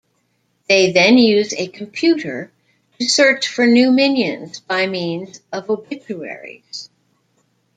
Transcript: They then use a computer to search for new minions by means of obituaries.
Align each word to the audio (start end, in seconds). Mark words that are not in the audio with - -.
They 0.67 0.93
then 0.93 1.19
use 1.19 1.53
a 1.53 1.67
computer 1.67 2.51
to 2.97 3.05
search 3.07 3.47
for 3.47 3.67
new 3.67 3.91
minions 3.91 4.59
by 4.59 4.87
means 4.87 5.39
of 5.53 5.69
obituaries. 5.69 6.89